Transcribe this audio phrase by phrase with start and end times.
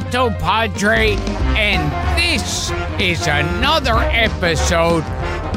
[0.00, 1.16] Frank Santopadre,
[1.56, 5.04] and this is another episode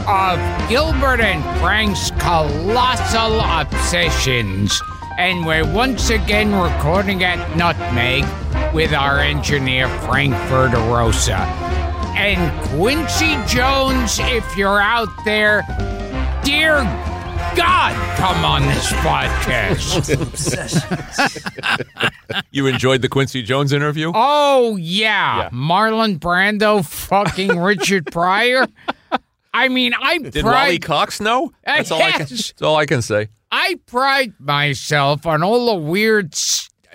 [0.08, 4.82] of Gilbert and Frank's Colossal Obsessions.
[5.18, 8.26] And we're once again recording at Nutmeg
[8.74, 11.40] with our engineer, Frank Verderosa.
[12.16, 15.64] And Quincy Jones, if you're out there,
[16.44, 16.84] dear
[17.56, 20.10] God, come on this podcast.
[22.52, 24.12] You enjoyed the Quincy Jones interview?
[24.14, 25.38] Oh, yeah.
[25.38, 25.50] Yeah.
[25.52, 28.66] Marlon Brando fucking Richard Pryor.
[29.54, 31.48] I mean, I Did Wally Cox know?
[31.66, 32.20] Uh, That's all I can.
[32.22, 33.30] That's all I can say.
[33.52, 36.34] I pride myself on all the weird,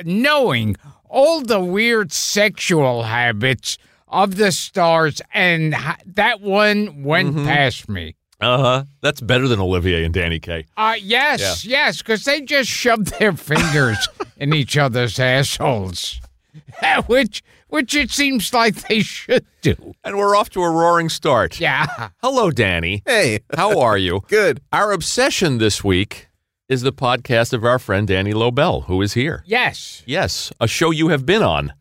[0.04, 0.74] knowing
[1.08, 5.74] all the weird sexual habits of the stars, and
[6.06, 7.46] that one went Mm-hmm.
[7.46, 8.16] past me.
[8.40, 8.84] Uh huh.
[9.00, 10.66] That's better than Olivier and Danny Kaye.
[10.76, 16.20] Uh, yes, yes, because they just shoved their fingers in each other's assholes,
[17.06, 19.94] which which it seems like they should do.
[20.04, 21.60] And we're off to a roaring start.
[21.60, 22.10] Yeah.
[22.22, 23.02] Hello, Danny.
[23.06, 24.22] Hey, How are you?
[24.28, 24.60] good.
[24.72, 26.28] Our obsession this week
[26.68, 29.42] is the podcast of our friend Danny Lobell, who is here.
[29.46, 31.72] Yes, Yes, a show you have been on.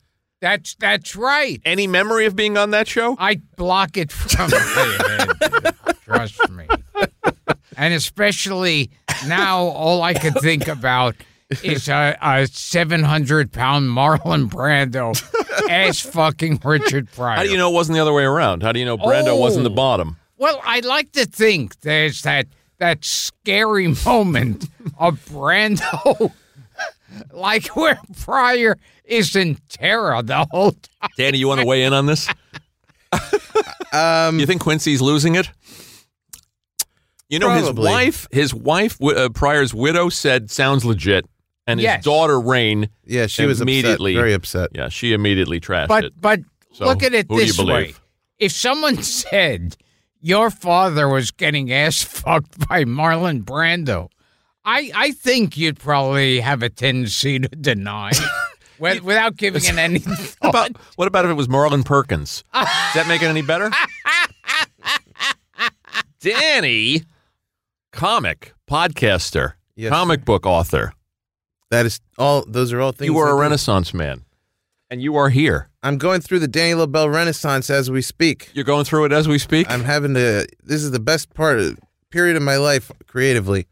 [0.41, 1.61] that's that's right.
[1.65, 3.15] Any memory of being on that show?
[3.19, 5.75] I block it from my head.
[6.07, 6.65] Trust me.
[7.75, 8.89] And especially
[9.27, 11.15] now, all I can think about
[11.63, 15.15] is a, a 700 pound Marlon Brando
[15.69, 17.35] ass fucking Richard Pryor.
[17.37, 18.63] How do you know it wasn't the other way around?
[18.63, 19.75] How do you know Brando wasn't the Oh.
[19.75, 20.17] bottom?
[20.37, 22.47] Well, I like to think there's that
[22.79, 24.65] that scary moment
[24.99, 26.31] of Brando,
[27.31, 31.09] like where Pryor is in terror the whole time.
[31.17, 32.27] Danny, you want to weigh in on this?
[33.93, 35.49] Um, You think Quincy's losing it?
[37.29, 41.25] You know, his wife, his wife, uh, Pryor's widow, said sounds legit,
[41.65, 44.69] and his daughter Rain, yeah, she was immediately- upset, very upset.
[44.73, 46.13] yeah, she immediately trashed But it.
[46.21, 46.39] but
[46.71, 48.01] So, look at it who do you this way: believe?
[48.39, 49.75] if someone said
[50.21, 54.09] your father was getting ass fucked by Marlon Brando,
[54.63, 58.11] I I think you'd probably have a tendency to deny.
[58.79, 60.49] wi- Without giving it any What thought.
[60.49, 62.45] about what about if it was Marlin Perkins?
[62.53, 63.69] Does that make it any better?
[66.19, 67.03] Danny,
[67.97, 70.93] comic podcaster, Yes, comic book author.
[71.71, 72.45] That is all.
[72.47, 73.07] Those are all things.
[73.07, 73.41] You are a do.
[73.41, 74.23] Renaissance man,
[74.89, 75.69] and you are here.
[75.83, 78.49] I'm going through the Danny Lobell Renaissance as we speak.
[78.53, 79.69] You're going through it as we speak.
[79.69, 80.47] I'm having to.
[80.63, 81.77] This is the best part of
[82.09, 83.67] period of my life creatively.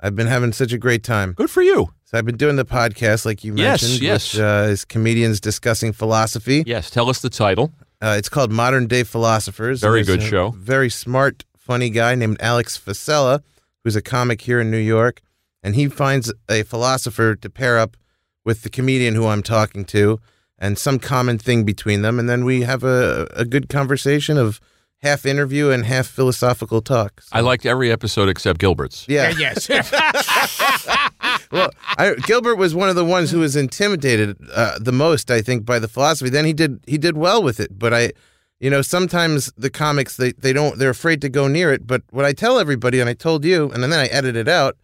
[0.00, 1.32] I've been having such a great time.
[1.32, 1.88] Good for you.
[2.04, 4.32] So I've been doing the podcast, like you Yes, mentioned, yes.
[4.34, 6.62] which uh, is comedians discussing philosophy.
[6.66, 7.72] Yes, tell us the title.
[8.00, 9.80] Uh, it's called Modern Day Philosophers.
[9.80, 10.50] Very good show.
[10.50, 13.42] Very smart, funny guy named Alex Facella,
[13.88, 15.22] who's a comic here in New York,
[15.62, 17.96] and he finds a philosopher to pair up
[18.44, 20.20] with the comedian who I'm talking to,
[20.58, 24.60] and some common thing between them, and then we have a a good conversation of
[25.00, 27.22] half interview and half philosophical talk.
[27.22, 29.06] So, I liked every episode except Gilbert's.
[29.08, 29.32] yeah.
[29.38, 29.70] yes.
[31.50, 35.40] Well, I, Gilbert was one of the ones who was intimidated uh, the most, I
[35.40, 36.28] think, by the philosophy.
[36.28, 38.12] Then he did he did well with it, but I,
[38.60, 41.86] you know, sometimes the comics they they don't they're afraid to go near it.
[41.86, 44.76] But what I tell everybody, and I told you, and then I edit it out,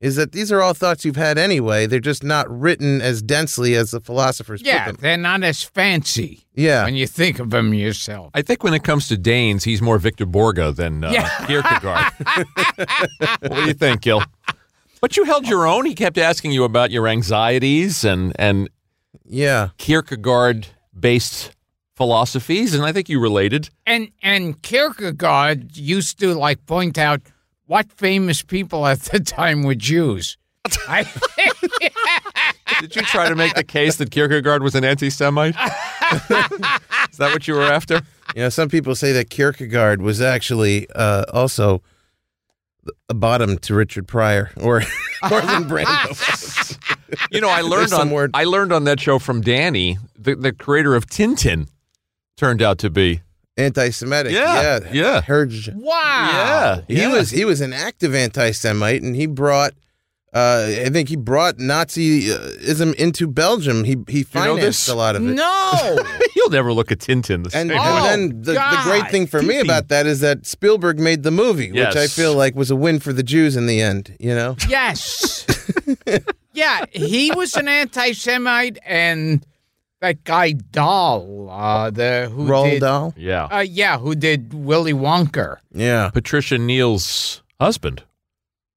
[0.00, 1.86] is that these are all thoughts you've had anyway.
[1.86, 5.02] They're just not written as densely as the philosophers yeah, put them.
[5.02, 8.30] they're not as fancy Yeah, when you think of them yourself.
[8.32, 11.28] I think when it comes to Danes, he's more Victor Borge than uh, Yeah.
[11.46, 12.12] Kierkegaard.
[13.40, 14.22] what do you think, Gil?
[15.00, 15.84] But you held your own.
[15.84, 18.70] He kept asking you about your anxieties and and
[19.24, 19.68] yeah.
[19.78, 21.50] Kierkegaard-based
[21.98, 23.70] philosophies, and I think you related.
[23.84, 27.20] And and Kierkegaard used to like point out
[27.66, 30.38] what famous people at the time were Jews.
[30.86, 31.04] I,
[32.80, 35.54] Did you try to make the case that Kierkegaard was an anti-Semite?
[37.10, 38.02] Is that what you were after?
[38.34, 41.82] You know, some people say that Kierkegaard was actually uh, also
[43.08, 44.80] a bottom to Richard Pryor or
[45.22, 46.78] Marlon Brando.
[47.30, 48.30] You know, I learned on word.
[48.34, 51.68] I learned on that show from Danny, the, the creator of Tintin,
[52.38, 53.20] turned out to be.
[53.58, 54.32] Anti-Semitic.
[54.32, 55.20] Yeah, yeah, yeah.
[55.20, 56.82] Heard wow.
[56.86, 59.72] He was he was an active anti-Semite, and he brought.
[60.32, 63.82] Uh, I think he brought Nazism into Belgium.
[63.84, 64.88] He he know financed this?
[64.88, 65.32] a lot of it.
[65.34, 65.98] No.
[66.36, 68.08] You'll never look at Tintin the And, same Oh, and way.
[68.10, 71.70] then the, the great thing for me about that is that Spielberg made the movie,
[71.72, 71.94] Yes.
[71.94, 74.14] which I feel like was a win for the Jews in the end.
[74.20, 75.46] You know, Yes.
[76.52, 79.44] yeah, he was an anti-Semite, and
[80.00, 83.14] that guy Dahl, uh, the who Roald did, Dahl.
[83.16, 83.44] Yeah.
[83.46, 85.56] uh, yeah, who did Willy Wonka.
[85.72, 88.02] Yeah, Patricia Neal's husband.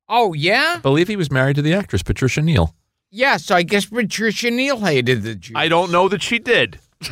[0.09, 2.75] Oh yeah, I believe he was married to the actress Patricia Neal.
[3.11, 3.49] yes.
[3.51, 5.53] I guess Patricia Neal hated the Jews.
[5.55, 6.79] I don't know that she did.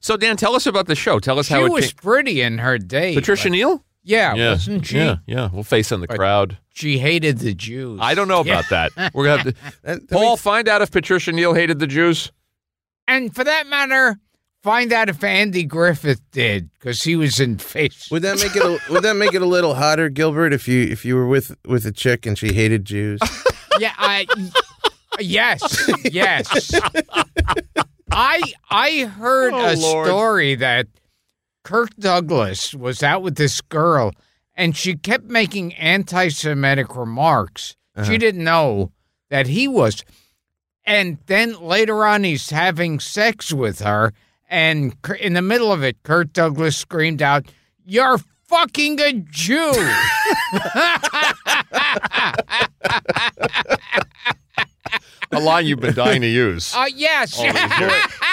[0.00, 1.18] so Dan, tell us about the show.
[1.18, 1.94] Tell us She how it was came.
[2.02, 3.14] pretty in her day.
[3.14, 3.82] Patricia but- Neal.
[4.06, 4.96] Yeah, wasn't she?
[4.98, 5.50] Yeah, yeah.
[5.52, 6.56] We'll face in the crowd.
[6.72, 7.98] She hated the Jews.
[8.00, 8.92] I don't know about that.
[9.14, 9.60] We're gonna have to.
[9.84, 12.30] And, I Paul, mean, find out if Patricia Neal hated the Jews.
[13.08, 14.16] And for that matter,
[14.62, 18.08] find out if Andy Griffith did, because he was in face.
[18.10, 20.82] would that make it a, would that make it a little hotter, Gilbert, if you
[20.82, 23.20] if you were with with a chick and she hated Jews?
[23.80, 24.26] yeah, I.
[25.18, 26.70] Yes, yes.
[28.10, 30.06] I I heard Oh, a Lord.
[30.06, 30.86] story that
[31.66, 34.12] Kirk Douglas was out with this girl,
[34.54, 37.74] and she kept making anti-Semitic remarks.
[38.04, 38.92] She didn't know
[39.30, 40.04] that he was.
[40.84, 44.12] And then later on, he's having sex with her,
[44.48, 47.46] and in the middle of it, Kirk Douglas screamed out,
[47.84, 49.72] "You're fucking a Jew!"
[55.32, 56.72] A line you've been dying to use.
[56.74, 57.36] Uh, yes.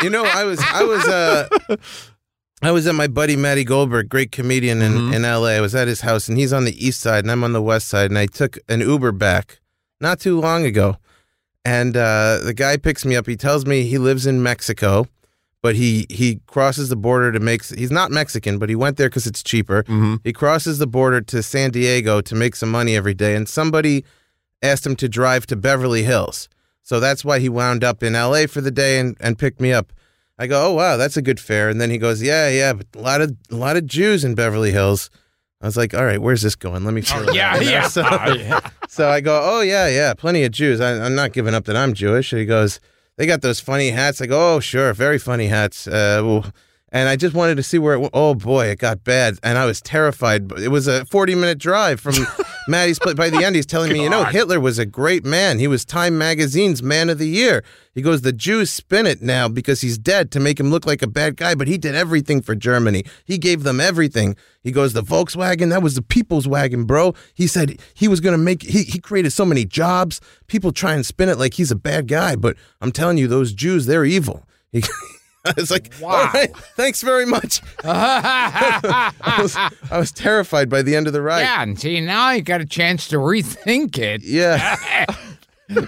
[0.03, 1.49] you know, I was I was uh
[2.63, 5.13] I was at my buddy Matty Goldberg, great comedian in, Mhm.
[5.13, 5.57] in LA.
[5.57, 7.61] I was at his house and he's on the east side and I'm on the
[7.61, 9.59] west side and I took an Uber back
[9.99, 10.97] not too long ago.
[11.65, 13.27] And uh, the guy picks me up.
[13.27, 15.07] He tells me he lives in Mexico,
[15.61, 19.09] but he he crosses the border to make he's not Mexican, but he went there
[19.09, 19.83] cuz it's cheaper.
[19.83, 20.19] Mhm.
[20.23, 24.03] He crosses the border to San Diego to make some money every day and somebody
[24.61, 26.47] asked him to drive to Beverly Hills.
[26.81, 29.71] So that's why he wound up in LA for the day and, and picked me
[29.73, 29.93] up.
[30.39, 31.69] I go, oh wow, that's a good fare.
[31.69, 34.35] And then he goes, yeah, yeah, but a lot of a lot of Jews in
[34.35, 35.09] Beverly Hills.
[35.61, 36.83] I was like, all right, where's this going?
[36.83, 37.71] Let me Oh, yeah, out, you know?
[37.71, 37.87] yeah.
[37.87, 38.01] So,
[38.89, 40.81] so I go, oh yeah, yeah, plenty of Jews.
[40.81, 42.33] I, I'm not giving up that I'm Jewish.
[42.33, 42.79] And he goes,
[43.15, 44.21] they got those funny hats.
[44.21, 45.87] I go, oh sure, very funny hats.
[45.87, 46.41] Uh,
[46.91, 47.97] and I just wanted to see where it.
[48.03, 50.51] w- Oh boy, it got bad, and I was terrified.
[50.59, 52.13] It was a 40 minute drive from
[52.67, 53.15] Maddie's place.
[53.15, 55.59] By the end, he's telling me, you know, Hitler was a great man.
[55.59, 57.63] He was Time Magazine's Man of the Year.
[57.93, 61.01] He goes, the Jews spin it now because he's dead to make him look like
[61.01, 63.03] a bad guy, but he did everything for Germany.
[63.25, 64.35] He gave them everything.
[64.61, 67.13] He goes, the Volkswagen, that was the people's wagon, bro.
[67.33, 70.21] He said he was going to make, he, he created so many jobs.
[70.47, 73.53] People try and spin it like he's a bad guy, but I'm telling you, those
[73.53, 74.45] Jews, they're evil.
[74.73, 74.81] He,
[75.45, 76.09] I was like, Wow.
[76.09, 77.61] all right, thanks very much.
[77.83, 79.55] I was,
[79.91, 81.41] I was terrified by the end of the ride.
[81.41, 84.23] Yeah, and see, now I got a chance to rethink it.
[84.23, 84.77] Yeah.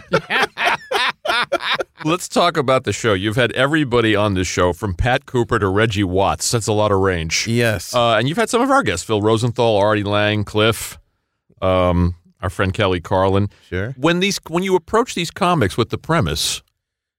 [2.03, 3.13] Let's talk about the show.
[3.13, 6.51] You've had everybody on this show, from Pat Cooper to Reggie Watts.
[6.51, 7.47] That's a lot of range.
[7.47, 7.95] Yes.
[7.95, 10.99] Uh, and you've had some of our guests: Phil Rosenthal, Artie Lange, Cliff,
[11.61, 13.49] um, our friend Kelly Carlin.
[13.69, 13.91] sure.
[13.97, 16.61] When these, when you approach these comics with the premise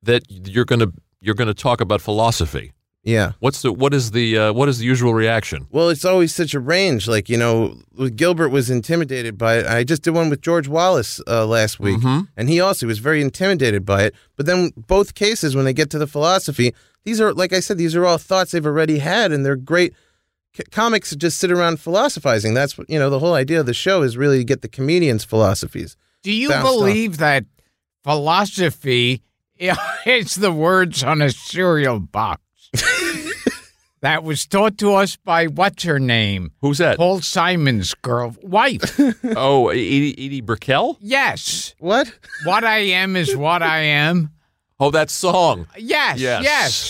[0.03, 0.93] that you're gonna
[1.27, 3.33] you're gonna talk about philosophy, Yeah.
[3.41, 5.67] what's the what is the uh, what is the usual reaction?
[5.71, 7.07] Well, it's always such a range.
[7.09, 7.77] Like, you know,
[8.15, 9.67] Gilbert was intimidated by it.
[9.67, 12.29] I just did one with George Wallace uh, last week, Mhm.
[12.37, 14.15] and he also was very intimidated by it.
[14.37, 16.73] But then both cases, when they get to the philosophy,
[17.05, 19.93] these are, like I said, these are all thoughts they've already had, and they're great.
[20.57, 22.55] C- comics just sit around philosophizing.
[22.55, 24.69] That's what, you know, the whole idea of the show is really to get the
[24.69, 25.97] comedians' philosophies.
[26.23, 26.73] Do you Bounced off.
[26.79, 27.45] believe that
[28.05, 29.21] philosophy
[29.59, 32.43] is the words on a cereal box?
[34.01, 36.53] that was taught to us by what's her name?
[36.61, 36.97] Who's that?
[36.97, 38.99] Paul Simon's girl wife.
[39.37, 40.99] oh, Edie, Edie Brickell.
[41.01, 41.75] yes.
[41.79, 42.13] What?
[42.45, 44.31] What I am is what I am.
[44.79, 45.67] Oh, that song.
[45.79, 46.43] Yes, Yes.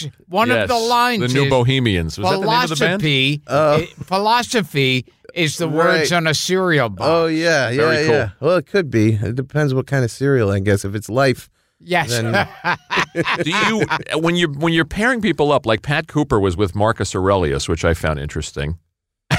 [0.02, 0.06] yes.
[0.28, 2.18] One of the lines The New is Bohemians.
[2.18, 3.00] Was that the name of the band?
[3.00, 3.42] philosophy.
[3.46, 3.74] Oh.
[3.76, 7.06] i- philosophy is the words on a cereal box.
[7.08, 8.14] Oh, yeah, yeah, Very cool.
[8.14, 8.30] yeah.
[8.40, 9.12] Well, it could be.
[9.14, 10.84] It depends what kind of cereal, I guess.
[10.84, 11.48] If it's life,
[11.80, 12.08] yes.
[12.10, 12.32] Then-
[13.42, 13.84] Do you
[14.20, 17.84] when you when you're pairing people up like Pat Cooper was with Marcus Aurelius, which
[17.84, 18.78] I found interesting.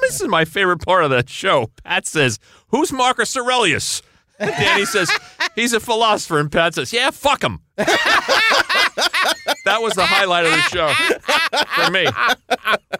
[0.00, 1.70] this is my favorite part of that show.
[1.84, 4.02] Pat says, "Who's Marcus Aurelius?"
[4.38, 5.10] And Danny says,
[5.54, 7.60] "He's a philosopher," and Pat says, "Yeah, fuck him."
[9.64, 10.92] that was the highlight of the show
[11.84, 12.06] for me.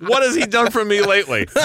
[0.09, 1.47] What has he done for me lately?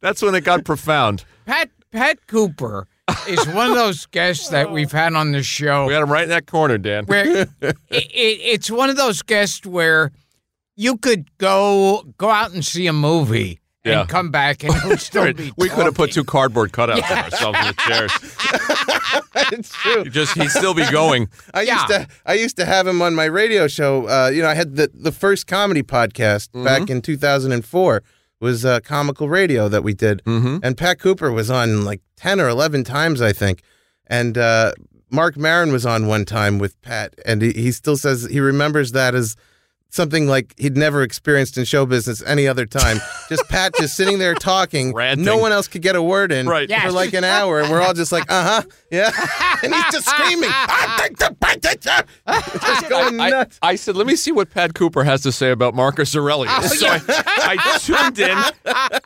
[0.00, 1.24] That's when it got profound.
[1.46, 2.86] Pat Pat Cooper
[3.28, 6.24] is one of those guests that we've had on the show We got him right
[6.24, 7.04] in that corner, Dan.
[7.06, 7.24] where
[7.60, 10.10] it, it, it's one of those guests where
[10.76, 14.00] you could go go out and see a movie Yeah.
[14.00, 16.98] and come back and it would still be we could have put two cardboard cutouts
[16.98, 18.12] of ourselves in the chairs.
[19.52, 20.04] it's true.
[20.04, 21.28] Just he'd still be going.
[21.54, 21.74] I Yeah.
[21.74, 24.06] used to I used to have him on my radio show.
[24.08, 26.64] Uh, you know, I had the the first comedy podcast Mm-hmm.
[26.64, 28.02] back in 2004
[28.40, 30.58] was uh, comical radio that we did, Mm-hmm.
[30.62, 33.62] and Pat Cooper was on like 10 or 11 times, I think,
[34.06, 34.72] and uh,
[35.10, 38.92] Marc Maron was on one time with Pat, and he, he still says he remembers
[38.92, 39.36] that as
[39.90, 42.98] something like he'd never experienced in show business any other time.
[43.28, 44.94] just Pat just sitting there talking.
[44.94, 45.24] Ranting.
[45.24, 46.70] No one else could get a word in Right.
[46.72, 49.10] for like an hour, and we're all just like, uh huh, yeah.
[49.62, 50.50] and he's just screaming.
[52.60, 53.58] just going I, nuts.
[53.62, 56.78] I said, let me see what Pat Cooper has to say about Marcus Aurelius.
[56.78, 58.38] so I, I tuned in,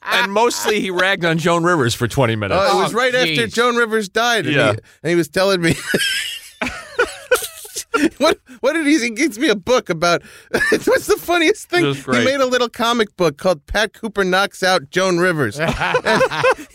[0.02, 2.60] and mostly he ragged on Joan Rivers for 20 minutes.
[2.62, 3.46] Oh, it was Oh, right after.
[3.46, 4.46] Joan Rivers died.
[4.46, 4.72] And, Yeah.
[4.72, 5.74] he, and he was telling me.
[8.18, 8.98] what what did he?
[8.98, 10.22] He gives me a book about.
[10.50, 11.94] what's the funniest thing?
[11.94, 15.58] He made a little comic book called "Pat Cooper Knocks Out Joan Rivers."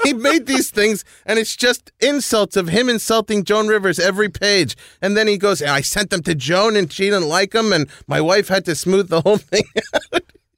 [0.03, 4.75] He made these things, and it's just insults of him insulting Joan Rivers every page.
[5.01, 7.87] And then he goes, "I sent them to Joan, and she didn't like them, and
[8.07, 9.63] my wife had to smooth the whole thing."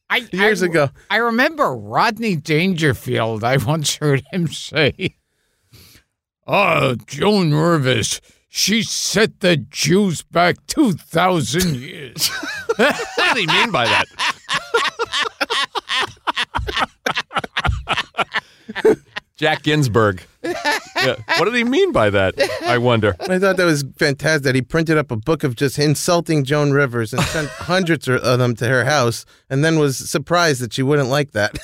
[0.10, 0.90] I, Years I, ago.
[1.10, 3.44] I remember Rodney Dangerfield.
[3.44, 5.16] I once heard him say,
[6.46, 8.20] "Ah, Joan Rivers,
[8.54, 12.28] she set the Jews back two thousand years."
[12.76, 14.06] What did he mean by that?
[19.38, 20.22] Jack Ginsburg.
[20.44, 21.16] Yeah.
[21.38, 22.36] What did he mean by that?
[22.64, 23.16] I wonder.
[23.22, 24.44] I thought that was fantastic.
[24.44, 28.22] That he printed up a book of just insulting Joan Rivers and sent hundreds of
[28.38, 31.58] them to her house, and then was surprised that she wouldn't like that.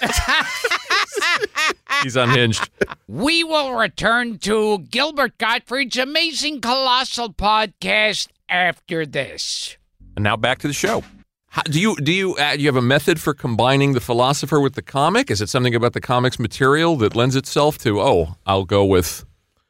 [2.01, 2.67] He's unhinged.
[3.07, 9.77] We will return to Gilbert Gottfried's amazing colossal podcast after this.
[10.15, 11.03] And now back to the show.
[11.49, 14.75] How, do you do you uh, you have a method for combining the philosopher with
[14.75, 15.31] the comic?
[15.31, 18.01] Is it something about the comic's material that lends itself to?
[18.01, 19.23] Oh, I'll go with.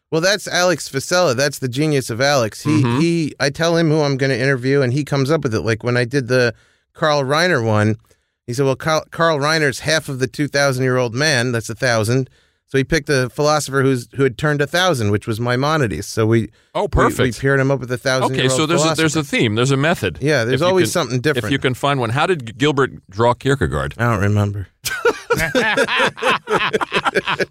[0.10, 1.36] well, that's Alex Facella.
[1.36, 2.64] That's the genius of Alex.
[2.64, 3.36] He he.
[3.40, 5.62] I tell him who I'm going to interview, and he comes up with it.
[5.62, 6.56] Like when I did the
[6.94, 7.98] Carl Reiner one,
[8.48, 11.52] he said, "Well, Carl, Carl Reiner's half of the 2,000 year old man.
[11.52, 12.30] That's a thousand.
[12.70, 16.06] So he picked a philosopher who's who had turned a thousand, which was Maimonides.
[16.06, 17.20] So we Oh, perfect.
[17.20, 18.36] We, paired him up with a thousand.
[18.36, 20.18] Okay, so there's a, there's a theme, there's a method.
[20.22, 21.46] Yeah, there's If always can- something different.
[21.46, 23.94] If you can find one, how did Gilbert draw Kierkegaard?
[23.98, 24.68] I don't remember.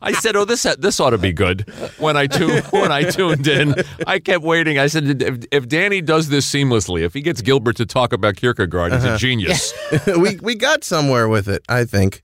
[0.03, 1.63] I said, "Oh, this this ought to be good."
[1.99, 3.75] When I tu- when I tuned in,
[4.07, 4.79] I kept waiting.
[4.79, 8.37] I said, "If, if Danny does this seamlessly, if he gets Gilbert to talk about
[8.37, 9.15] Kierkegaard, he's Uh-huh.
[9.15, 9.73] a genius."
[10.19, 11.63] we we got somewhere with it.
[11.69, 12.23] I think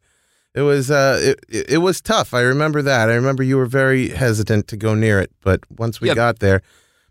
[0.54, 2.34] it was uh it, it it was tough.
[2.34, 3.08] I remember that.
[3.10, 6.14] I remember you were very hesitant to go near it, but once we Yeah.
[6.14, 6.62] got there,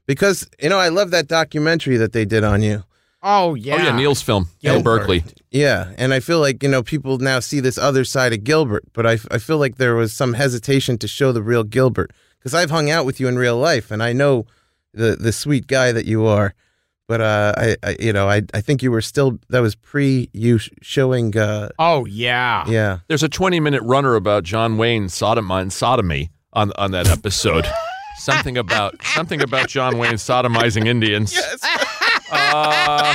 [0.05, 2.83] because you know I love that documentary that they did on you.
[3.23, 4.99] Oh yeah, Oh yeah, Neil's film, Neil Gilbert.
[4.99, 5.23] Berkeley.
[5.51, 8.83] Yeah, and I feel like you know people now see this other side of Gilbert,
[8.93, 12.53] but I I feel like there was some hesitation to show the real Gilbert because
[12.55, 14.45] I've hung out with you in real life and I know
[14.93, 16.53] the the sweet guy that you are.
[17.11, 19.37] But uh, I, I, you know, I, I think you were still.
[19.49, 21.37] That was pre you sh- showing.
[21.37, 22.63] Uh, Oh yeah.
[22.69, 27.09] yeah, There's a 20 minute runner about John Wayne sodom- and sodomy on on that
[27.09, 27.67] episode.
[28.19, 31.37] something about something about John Wayne sodomizing Indians.
[32.31, 33.13] Uh,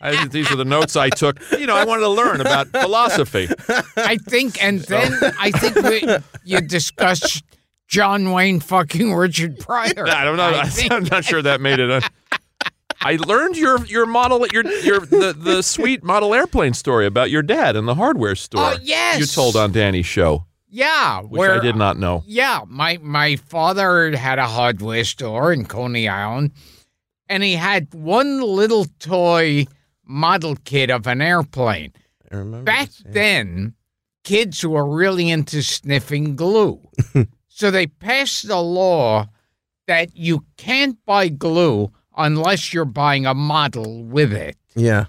[0.00, 1.38] I, these are the notes I took.
[1.52, 3.48] You know, I wanted to learn about philosophy.
[3.96, 7.44] I think, and then I think we, you discussed
[7.86, 9.92] John Wayne fucking Richard Pryor.
[10.08, 10.42] I don't know.
[10.42, 10.90] I I think.
[10.90, 11.90] am not sure that made it.
[11.92, 12.02] On.
[13.02, 17.42] I learned your your model your your the, the sweet model airplane story about your
[17.42, 18.72] dad in the hardware uh, store.
[18.74, 19.18] Oh, yes.
[19.18, 22.22] you told on Danny's show, Yeah, which where I did not know.
[22.26, 26.52] Yeah, my my father had a hardware store in Coney Island,
[27.28, 29.66] and he had one little toy
[30.04, 31.92] model kit of an airplane.
[32.30, 32.64] I remember.
[32.64, 33.12] Back this, yeah.
[33.12, 33.74] then,
[34.24, 36.80] kids were really into sniffing glue,
[37.48, 39.26] so they passed a law
[39.86, 44.56] that you can't buy glue unless you're buying a model with it.
[44.74, 45.06] Yeah,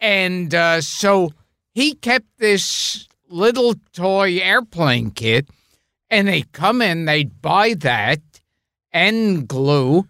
[0.00, 1.32] And uh, so
[1.72, 5.48] he kept this little toy airplane kit,
[6.10, 8.20] and they'd come in, they'd buy that
[8.92, 10.08] and glue,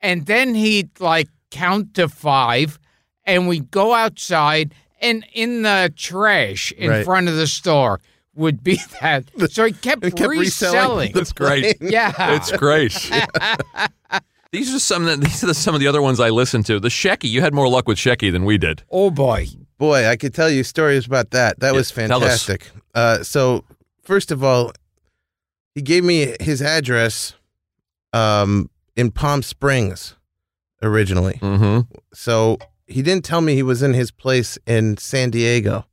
[0.00, 2.78] and then he'd like count to five,
[3.24, 7.04] and we'd go outside, and in the trash in Right.
[7.04, 8.00] front of the store
[8.34, 9.24] would be that.
[9.50, 10.40] So he kept, It kept reselling.
[10.40, 11.76] reselling That's great.
[11.80, 12.12] yeah.
[12.36, 12.92] It's great.
[14.52, 15.06] these are some.
[15.06, 16.80] Of the, these are some of the other ones I listened to.
[16.80, 17.28] The Shecky.
[17.30, 18.82] You had more luck with Shecky than we did.
[18.90, 19.46] oh boy.
[19.78, 21.60] Boy, I could tell you stories about that.
[21.60, 22.70] That Yeah, was fantastic.
[22.94, 23.62] Uh, so,
[24.02, 24.72] first of all,
[25.74, 27.34] he gave me his address
[28.14, 30.16] um, in Palm Springs
[30.82, 31.34] originally.
[31.42, 31.80] Mm-hmm.
[32.14, 35.84] So he didn't tell me he was in his place in San Diego.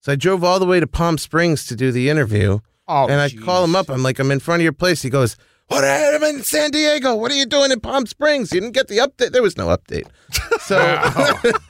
[0.00, 2.58] So I drove all the way to Palm Springs to do the interview,
[2.88, 3.88] Oh, and I call him up.
[3.90, 5.02] I'm like, I'm in front of your place.
[5.02, 5.36] He goes,
[5.68, 5.84] "What?
[5.84, 7.14] I'm in San Diego.
[7.14, 8.52] What are you doing in Palm Springs?
[8.52, 9.32] You didn't get the update.
[9.32, 10.06] There was no update."
[10.60, 10.78] So,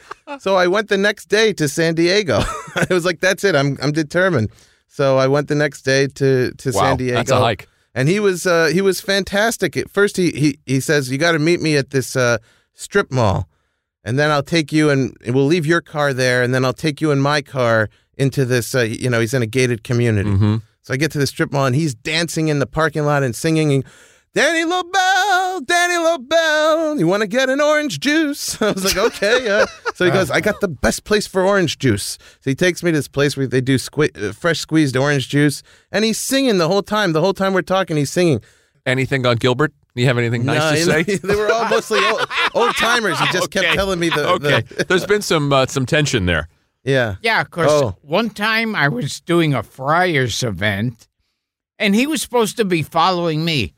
[0.39, 2.41] so I went the next day to San Diego.
[2.75, 3.55] I was like, "That's it.
[3.55, 4.51] I'm I'm determined."
[4.89, 7.17] So I went the next day to to Wow, San Diego.
[7.17, 7.69] that's a hike.
[7.95, 9.77] And he was uh, he was fantastic.
[9.77, 12.39] At first, he he he says, "You got to meet me at this uh,
[12.75, 13.49] strip mall."
[14.05, 17.01] and then I'll take you and we'll leave your car there, and then I'll take
[17.03, 18.75] you in my car into this.
[18.75, 20.31] Uh, you know, he's in a gated community.
[20.31, 20.57] Mm-hmm.
[20.89, 23.37] So I get to the strip mall, and he's dancing in the parking lot and
[23.37, 23.75] singing.
[23.75, 23.85] And,
[24.33, 28.61] Danny Lobell, Danny Lobell, you want to get an orange juice?
[28.63, 29.51] I was like, okay.
[29.51, 29.67] Uh.
[29.95, 32.17] So he goes, I got the best place for orange juice.
[32.41, 35.29] So he takes me to this place where they do sque- uh, fresh squeezed orange
[35.29, 37.13] juice, and he's singing the whole time.
[37.13, 38.41] The whole time we're talking, he's singing.
[38.87, 39.75] Anything on Gilbert?
[39.95, 41.17] You have anything nice No, to say?
[41.23, 43.21] they were all mostly old, old timers.
[43.21, 46.49] He just kept telling me the, Okay, the there's been some uh, some tension there.
[46.85, 47.17] Yeah.
[47.23, 47.97] Yeah, because Oh.
[48.03, 51.09] one time I was doing a Friars event,
[51.79, 53.75] and he was supposed to be following me,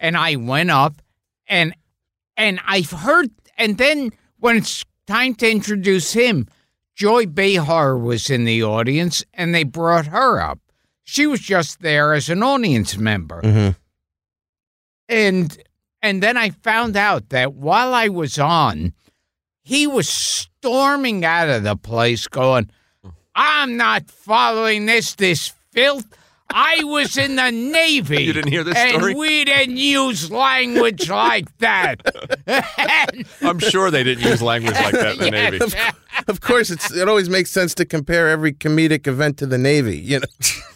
[0.00, 1.02] and I went up,
[1.46, 1.74] and
[2.36, 6.46] and I've heard, and then when it's time to introduce him,
[6.94, 10.58] Joy Behar was in the audience, and they brought her up.
[11.04, 13.76] She was just there as an audience member, Mhm.
[15.08, 15.58] and
[16.00, 18.92] and then I found out that while I was on,
[19.62, 22.70] he was storming out of the place, going,
[23.34, 26.06] "I'm not following this, this filth."
[26.54, 28.22] I was in the Navy.
[28.22, 29.14] You didn't hear this and story?
[29.14, 32.00] we didn't use language like that.
[33.42, 35.58] I'm sure they didn't use language like that in the Navy.
[35.60, 35.94] Yes.
[36.28, 39.98] Of course, it's it always makes sense to compare every comedic event to the Navy.
[39.98, 40.26] You know,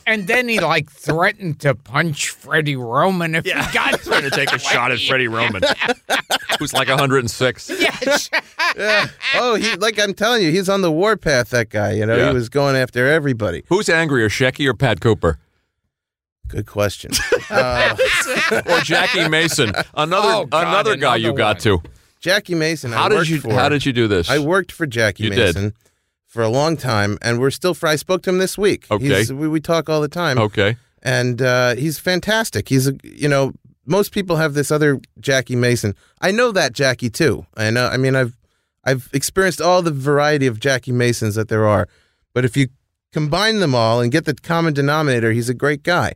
[0.06, 4.52] and then he like threatened to punch Freddie Roman if he got Trying to take
[4.52, 5.62] a shot at Freddie Roman,
[6.58, 7.70] who's like 106.
[7.80, 8.30] Yes.
[8.76, 9.08] yeah.
[9.34, 11.50] Oh, he like I'm telling you, he's on the warpath.
[11.50, 11.92] That guy.
[11.92, 12.28] You know, Yeah.
[12.28, 13.64] he was going after everybody.
[13.68, 15.38] Who's angrier, Shecky or Pat Cooper?
[16.48, 17.10] Good question.
[17.50, 17.96] Uh,
[18.66, 21.82] or Jackie Mason, another Oh, God, another guy you another got to.
[22.20, 22.92] Jackie Mason.
[22.94, 23.52] I How did you For.
[23.52, 24.30] How did you do this?
[24.30, 25.74] I worked for Jackie You did.
[26.26, 27.72] For a long time, and we're still.
[27.72, 28.86] fr- I spoke to him this week.
[28.90, 29.04] Okay.
[29.06, 30.38] He's, we, we talk all the time.
[30.38, 30.76] okay.
[31.02, 32.68] and uh, he's fantastic.
[32.68, 33.52] He's a you know
[33.86, 35.94] most people have this other Jackie Mason.
[36.20, 37.46] I know that Jackie too.
[37.56, 37.86] I know.
[37.86, 38.36] I mean, I've
[38.84, 41.88] I've experienced all the variety of Jackie Masons that there are,
[42.34, 42.68] but if you
[43.12, 46.12] combine them all and get the common denominator, he's a great guy.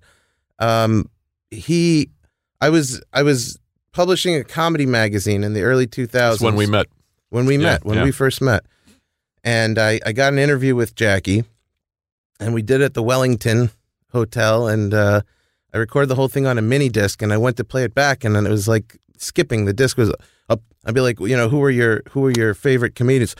[0.58, 1.06] Um,
[1.50, 2.10] he,
[2.60, 3.58] I was I was
[3.92, 6.86] publishing a comedy magazine in the early two That's when we met.
[7.30, 8.04] when we Yeah, met, when yeah.
[8.04, 8.64] we first met.
[9.42, 11.44] And I, I got an interview with Jackie,
[12.38, 13.70] and we did it at the Wellington
[14.12, 14.68] Hotel.
[14.68, 15.22] And uh,
[15.72, 17.94] I recorded the whole thing on a mini disc, and I went to play it
[17.94, 19.64] back, and then it was like skipping.
[19.64, 20.12] The disc was
[20.48, 20.62] up.
[20.84, 23.34] I'd be like, you know, who are your who are your favorite comedians?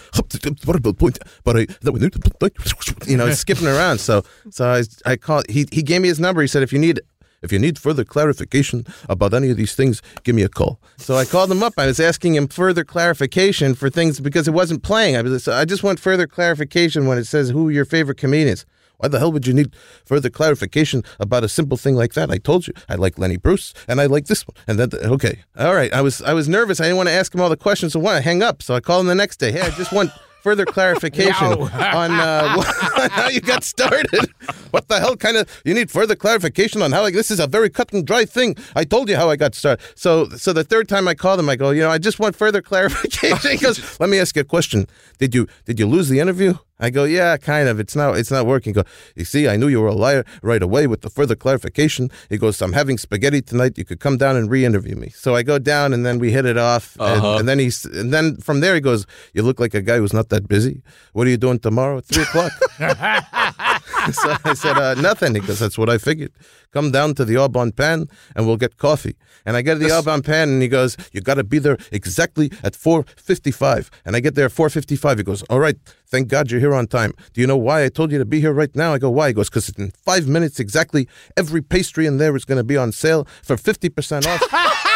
[3.06, 3.98] You know, skipping around.
[3.98, 5.50] So so I I called.
[5.50, 6.40] He he gave me his number.
[6.40, 7.00] He said, if you need
[7.42, 10.80] if you need further clarification about any of these things, give me a call.
[10.98, 11.74] So I called him up.
[11.78, 15.16] I was asking him further clarification for things because it wasn't playing.
[15.16, 18.66] I was I just want further clarification when it says who your favorite comedians.
[18.98, 19.74] Why the hell would you need
[20.04, 22.30] further clarification about a simple thing like that?
[22.30, 24.54] I told you I like Lenny Bruce and I like this one.
[24.66, 25.92] And then okay, all right.
[25.92, 26.80] I was I was nervous.
[26.80, 27.94] I didn't want to ask him all the questions.
[27.94, 28.62] So why hang up?
[28.62, 29.52] So I called him the next day.
[29.52, 30.10] Hey, I just want
[30.42, 32.60] further clarification on uh,
[33.10, 34.30] how you got started.
[34.70, 37.46] What the hell kind of you need further clarification on how I, this is a
[37.46, 38.56] very cut and dry thing.
[38.74, 39.84] I told you how I got started.
[39.94, 42.36] So so the third time I called him, I go, you know, I just want
[42.36, 43.50] further clarification.
[43.50, 44.86] He goes, let me ask you a question.
[45.18, 46.54] Did you did you lose the interview?
[46.80, 47.78] I go, yeah, kind of.
[47.78, 48.72] It's not it's not working.
[48.72, 48.82] Go,
[49.14, 52.10] you see, I knew you were a liar right away with the further clarification.
[52.28, 53.76] He goes, I'm having spaghetti tonight.
[53.78, 55.10] You could come down and re-interview me.
[55.10, 56.96] So I go down and then we hit it off.
[56.98, 57.38] And, Uh-huh.
[57.38, 60.12] and then he's and then from there he goes, you look like a guy who's
[60.14, 60.82] not that busy.
[61.12, 62.52] What are you doing tomorrow at three o'clock?
[64.12, 65.34] so I said, uh, nothing.
[65.34, 66.32] He goes, that's what I figured.
[66.72, 69.16] Come down to the Au Bon Pain and we'll get coffee.
[69.44, 71.58] And I get to the Au Bon Pain and he goes, you got to be
[71.58, 73.90] there exactly at 4.55.
[74.04, 75.18] And I get there at 4.55.
[75.18, 75.76] He goes, all right,
[76.06, 77.12] thank God you're here on time.
[77.32, 78.94] Do you know why I told you to be here right now?
[78.94, 79.28] I go, why?
[79.28, 82.76] He goes, because in five minutes exactly, every pastry in there is going to be
[82.76, 84.86] on sale for 50% off.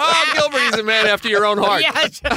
[0.00, 1.82] Oh, Gilbert, he's a man after your own heart.
[1.82, 2.20] yes.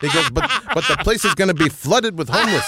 [0.00, 2.66] He goes, but but the place is going to be flooded with homeless.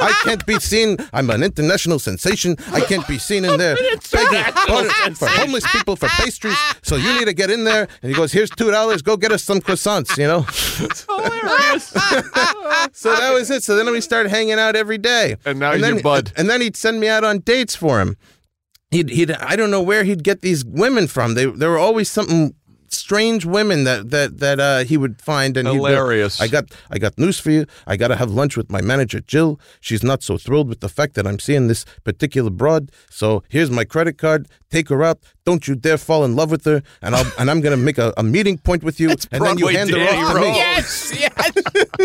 [0.00, 0.96] I can't be seen.
[1.12, 2.56] I'm an international sensation.
[2.72, 3.76] I can't be seen in there
[4.10, 6.56] begging oh, for, for homeless people for pastries.
[6.82, 7.88] So you need to get in there.
[8.02, 9.02] And he goes, "Here's two dollars.
[9.02, 10.42] Go get us some croissants." You know.
[12.92, 13.62] so that was it.
[13.62, 15.36] So then we started hanging out every day.
[15.44, 16.32] And now he's then, your bud.
[16.36, 18.16] And then he'd send me out on dates for him.
[18.90, 21.34] He'd, he'd I don't know where he'd get these women from.
[21.34, 22.54] They there were always something
[22.92, 26.40] strange women that that that uh, he would find and he'd go, Hilarious.
[26.40, 27.66] I got I got news for you.
[27.86, 29.60] I got to have lunch with my manager Jill.
[29.80, 32.90] She's not so thrilled with the fact that I'm seeing this particular broad.
[33.08, 34.48] So here's my credit card.
[34.70, 35.18] Take her out.
[35.44, 36.82] Don't you dare fall in love with her.
[37.02, 39.10] And I'll and I'm gonna make a, a meeting point with you.
[39.10, 40.46] and then you Broadway hand her off to me.
[40.48, 41.20] yes.
[41.20, 41.52] Yes.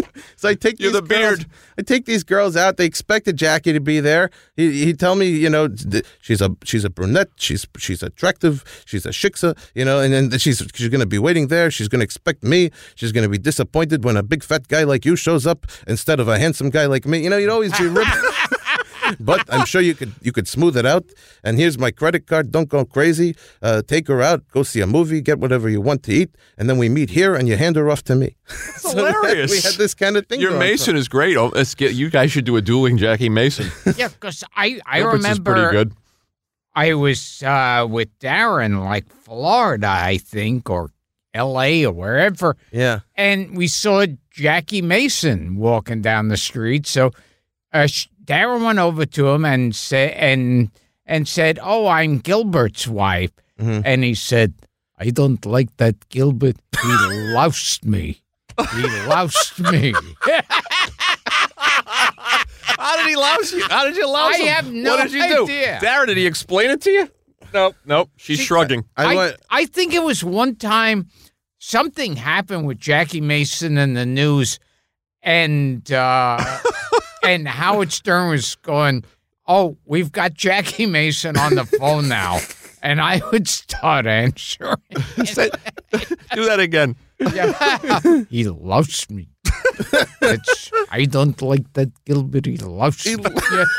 [0.38, 1.46] So I take You're these the girls, beard.
[1.78, 2.78] I take these girls out.
[2.78, 4.30] They expected Jackie to be there.
[4.56, 5.70] He he tell me, you know,
[6.22, 7.30] she's a she's a brunette.
[7.38, 8.64] She's she's attractive.
[8.86, 11.70] She's a shiksa, you know, and then she's she's gonna be waiting there.
[11.72, 12.72] She's gonna expect me.
[12.96, 16.28] She's gonna be disappointed when a big fat guy like you shows up instead of
[16.28, 17.24] a handsome guy like me.
[17.24, 18.18] You know, you'd always be ripped.
[19.20, 21.06] but I'm sure you could you could smooth it out.
[21.44, 22.52] And here's my credit card.
[22.52, 23.36] Don't go crazy.
[23.62, 24.48] Uh, take her out.
[24.52, 25.22] Go see a movie.
[25.22, 27.90] Get whatever you want to eat, and then we meet here, and you hand her
[27.90, 28.36] off to me.
[28.50, 29.52] It's hilarious.
[29.56, 30.40] we had this kind of thing.
[30.42, 31.38] Your going for- Mason is great.
[31.38, 33.72] Oh, let's get you guys should do a dueling Jackie Mason.
[33.98, 35.92] Yeah, because I, I Gilbert's is remember pretty good.
[36.76, 40.92] I was uh, with Darren, like Florida, I think, or
[41.34, 41.86] L.A.
[41.86, 43.00] or wherever, Yeah.
[43.16, 46.86] and we saw Jackie Mason walking down the street.
[46.88, 47.12] So
[47.74, 50.72] uh, sh- Darren went over to him and said, and
[51.06, 53.84] and said, "Oh, I'm Gilbert's wife," Mhm.
[53.86, 54.54] and he said,
[54.98, 56.58] "I don't like that Gilbert.
[56.82, 56.88] He
[57.34, 58.22] loused me.
[58.74, 59.94] He loused me."
[62.78, 63.64] How did he louse you?
[63.70, 64.48] How did you louse I him?
[64.48, 65.44] have no What did you do?
[65.44, 65.80] idea.
[65.82, 67.10] Darren, did he explain it to you?
[67.54, 67.76] Nope.
[67.86, 68.10] Nope.
[68.18, 68.84] She's shrugging.
[68.98, 69.34] I, I.
[69.50, 71.08] I think it was one time
[71.58, 74.60] something happened with Jackie Mason in the news,
[75.22, 76.38] and uh,
[77.26, 79.04] and Howard Stern was going,
[79.48, 82.40] "Oh, we've got Jackie Mason on the phone now,"
[82.82, 84.78] and I would start answering.
[85.26, 85.50] Say-
[86.34, 86.96] do that again.
[87.34, 88.24] Yeah.
[88.30, 89.30] he loves me.
[90.22, 92.46] It's, I don't like that Gilbert.
[92.46, 93.24] He loves me.
[93.52, 93.66] Yeah.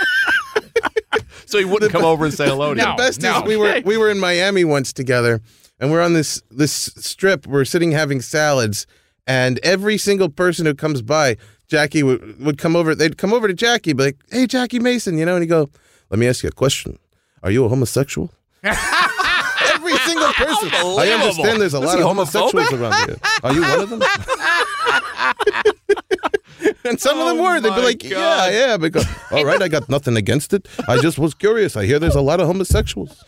[1.48, 2.90] So he wouldn't come over and say hello to No.
[2.90, 2.96] you.
[2.96, 3.38] best no.
[3.38, 5.40] is we were we were in Miami once together,
[5.78, 7.46] and we're on this this strip.
[7.46, 8.84] We're sitting having salads,
[9.28, 11.36] and every single person who comes by,
[11.68, 12.94] Jackie would would come over.
[12.94, 15.68] They'd come over to Jackie, be like, "Hey, Jackie Mason," you know, and he go,
[16.10, 16.98] "Let me ask you a question.
[17.42, 18.30] Are you a homosexual?"
[18.62, 20.70] every single person.
[20.72, 23.16] I understand there's a Was lot of homosexuals around here.
[23.42, 24.02] Are you one of them?
[26.84, 27.60] and some of them Oh were.
[27.60, 28.10] They'd be like, God.
[28.10, 30.68] "Yeah, yeah." Because all right, I got nothing against it.
[30.88, 31.76] I just was curious.
[31.76, 33.24] I hear there's a lot of homosexuals.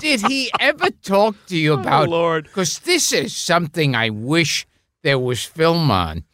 [0.00, 2.08] Did he ever talk to you about?
[2.08, 2.44] Lord.
[2.44, 4.66] Because this is something I wish
[5.04, 6.24] there was film on,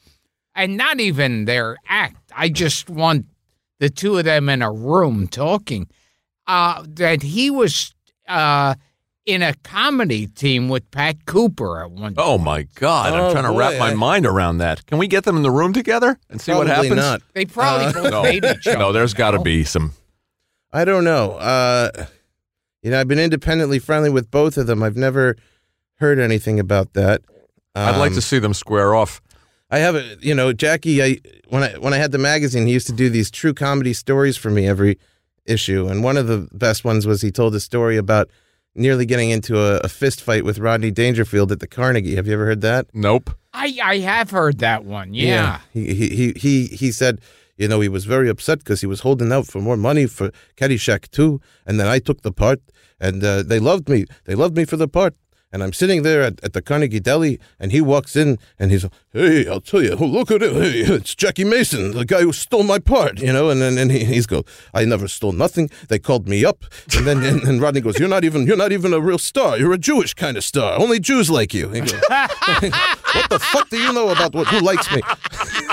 [0.55, 2.33] and not even their act.
[2.35, 3.27] I just want
[3.81, 5.89] the two of them in a room talking.
[6.47, 7.95] Uh, that he was
[8.27, 8.75] uh,
[9.27, 12.15] in a comedy team with Pat Cooper at one.
[12.17, 13.13] Oh my God!
[13.13, 14.85] I'm Oh, trying to wrap my I- mind around that.
[14.87, 16.97] Can we get them in the room together and see what happens?
[16.97, 17.23] not.
[17.35, 18.79] They probably Uh, both No, hate each other.
[18.79, 18.93] no.
[18.93, 19.93] There's got to be some.
[20.73, 21.33] I don't know.
[21.33, 21.91] Uh,
[22.83, 24.83] you know, I've been independently friendly with both of them.
[24.83, 25.37] I've never
[25.97, 27.21] heard anything about that.
[27.75, 29.21] I'd like Um, to see them square off.
[29.71, 31.03] I have a, you know, Jackie.
[31.03, 33.93] I when I when I had the magazine, he used to do these true comedy
[33.93, 34.99] stories for me every
[35.47, 38.29] issue, and one of the best ones was he told a story about
[38.75, 42.17] nearly getting into a, a fist fight with Rodney Dangerfield at the Carnegie.
[42.17, 42.87] Have you ever heard that?
[42.93, 43.31] Nope.
[43.55, 45.15] I I have heard that one.
[45.15, 45.61] Yeah.
[45.73, 47.21] He he he he he said,
[47.57, 50.31] you know, he was very upset because he was holding out for more money for
[50.57, 52.61] Caddyshack 2, and then I took the part,
[53.01, 54.05] and uh, they loved me.
[54.25, 55.15] They loved me for the part.
[55.53, 58.87] And I'm sitting there at, at the Carnegie Deli, and he walks in, and he's,
[59.13, 62.63] hey, I'll tell you, look at it, hey, it's Jackie Mason, the guy who stole
[62.63, 63.51] my part, you know.
[63.51, 65.69] And then and he, he's go, I never stole nothing.
[65.89, 66.65] They called me up,
[66.97, 69.59] and then and, and Rodney goes, you're not even you're not even a real star.
[69.59, 70.79] You're a Jewish kind of star.
[70.79, 71.69] Only Jews like you.
[71.71, 75.03] He goes, what the fuck do you know about what who likes me?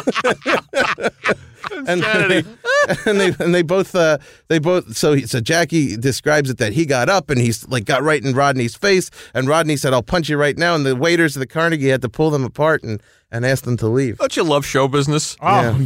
[1.87, 2.03] and,
[3.05, 4.17] and they and they both uh,
[4.47, 7.85] they both so he, so Jackie describes it that he got up and he's like
[7.85, 10.95] got right in Rodney's face and Rodney said I'll punch you right now and the
[10.95, 14.17] waiters of the Carnegie had to pull them apart and and ask them to leave.
[14.17, 15.35] Don't you love show business?
[15.41, 15.77] Oh,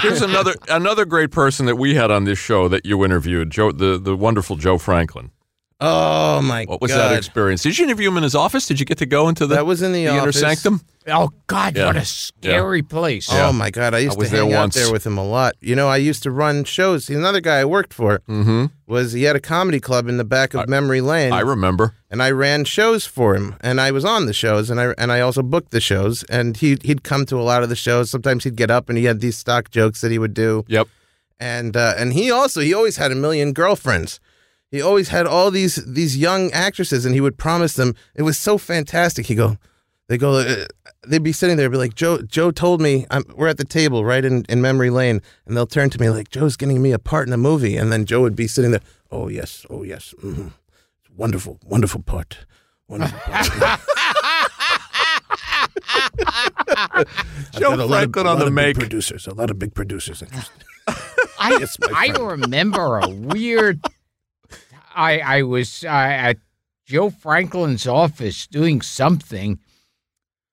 [0.00, 3.72] Here's another another great person that we had on this show that you interviewed, Joe,
[3.72, 5.30] the the wonderful Joe Franklin.
[5.80, 6.70] Oh my God.
[6.72, 7.10] What was god.
[7.12, 7.62] that experience?
[7.62, 8.66] Did you interview him in his office?
[8.66, 10.40] Did you get to go into the That was in the inner office.
[10.40, 10.80] sanctum?
[11.06, 11.76] oh God!
[11.76, 11.86] Yeah.
[11.86, 13.28] What a scary place.
[13.30, 15.24] Oh my god, I used I was to hang there out there with him a
[15.24, 15.54] lot.
[15.60, 17.08] You know, I used to run shows.
[17.08, 18.66] Another guy I worked for Mm-hmm.
[18.88, 21.32] was he had a comedy club in the back of Memory Lane.
[21.32, 21.94] I remember.
[22.10, 25.12] and I ran shows for him, and I was on the shows, and I and
[25.12, 28.10] I also booked the shows, and he he'd come to a lot of the shows.
[28.10, 30.88] Sometimes he'd get up and he had these stock jokes that he would do, Yep.
[31.38, 34.18] and uh, and he also he always had a million girlfriends.
[34.70, 37.94] He always had all these these young actresses, and he would promise them.
[38.14, 39.26] It was so fantastic.
[39.26, 39.56] He go,
[40.08, 40.66] they go, uh,
[41.06, 44.04] they'd be sitting there, be like, Joe, Joe told me I'm, we're at the table
[44.04, 46.98] right in, in memory lane, and they'll turn to me like, Joe's getting me a
[46.98, 50.14] part in a movie, and then Joe would be sitting there, oh yes, oh yes,
[50.22, 50.52] mm
[51.16, 52.46] wonderful, wonderful part,
[52.88, 53.80] wonderful part.
[56.20, 58.78] I've Joe got a lot of- Franklin a on lot the of big make.
[58.78, 60.64] producers, a lot of big producers interested.
[61.40, 63.80] I Yes, I remember a weird.
[64.98, 66.38] I I was uh, at
[66.84, 69.60] Joe Franklin's office doing something,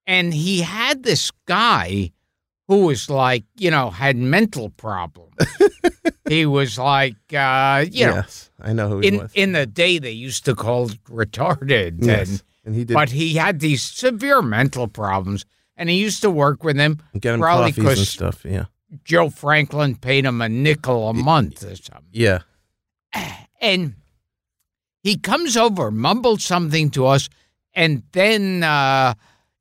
[0.05, 2.11] and he had this guy
[2.67, 5.33] who was like, you know, had mental problems.
[6.29, 9.31] he was like, uh, you know, yes, I know who he in was.
[9.33, 13.09] in the day they used to call it retarded, yes, and, and he did but
[13.09, 15.43] he had these severe mental problems,
[15.75, 17.01] and he used to work with him.
[17.19, 18.45] get him probably coffees and stuff.
[18.45, 18.65] Yeah,
[19.03, 22.05] Joe Franklin paid him a nickel a month or something.
[22.11, 22.41] yeah.
[23.59, 23.95] and
[25.05, 27.29] he comes over, mumbles something to us,
[27.75, 29.13] and then uh,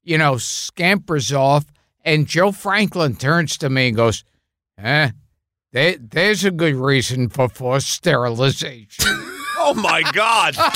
[0.03, 1.67] you know scampers off.
[2.03, 4.25] And Joe Franklin turns to me and goes,
[4.79, 5.11] "Eh,
[5.73, 9.05] there, there's a good reason for forced sterilization."
[9.67, 10.55] Oh my God!
[10.57, 10.71] the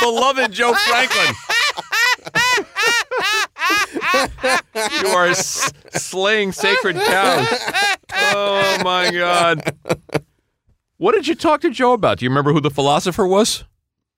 [0.00, 1.34] beloved Joe Franklin.
[5.02, 7.48] You are s- slaying sacred cows.
[8.12, 9.74] Oh my God!
[10.96, 12.18] What did you talk to Joe about?
[12.18, 13.64] Do you remember who the philosopher was?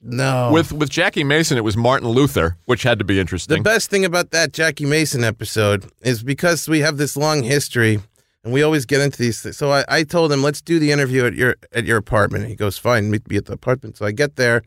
[0.03, 0.51] No.
[0.53, 3.59] With with Jackie Mason, it was Martin Luther, which had to be interesting.
[3.59, 8.01] the best thing about that Jackie Mason episode is because we have this long history
[8.45, 9.57] and we always get into these things.
[9.57, 12.43] So I, I told him, let's do the interview at your at your apartment.
[12.45, 13.97] And he goes, fine, meet me at the apartment.
[13.97, 14.63] So I get there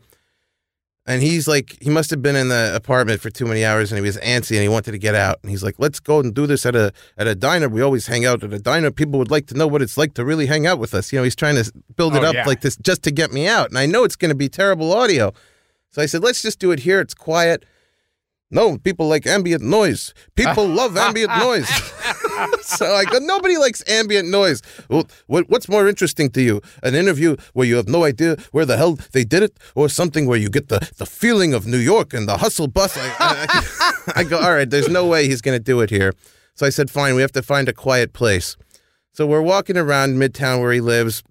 [1.10, 3.98] and he's like, he must have been in the apartment for too many hours and
[3.98, 5.38] he was antsy and he wanted to get out.
[5.42, 7.68] And he's like, let's go and do this at a at a diner.
[7.68, 8.90] We always hang out at a diner.
[8.90, 11.12] People would like to know what it's like to really hang out with us.
[11.12, 12.46] You know, he's trying to build it Oh, up yeah.
[12.46, 13.68] like this just to get me out.
[13.70, 15.32] And I know it's going to be terrible audio.
[15.90, 17.00] So I said, let's just do it here.
[17.00, 17.64] It's quiet.
[18.50, 20.12] No, people like ambient noise.
[20.34, 21.68] People love ambient noise.
[22.62, 24.60] so I go, nobody likes ambient noise.
[24.88, 26.60] Well, what's more interesting to you?
[26.82, 30.26] An interview where you have no idea where the hell they did it, or something
[30.26, 32.96] where you get the, the feeling of New York and the hustle bus?
[32.96, 36.12] I, I, I go, all right, there's no way he's going to do it here.
[36.54, 38.56] So I said, fine, we have to find a quiet place.
[39.12, 41.22] So we're walking around Midtown where he lives.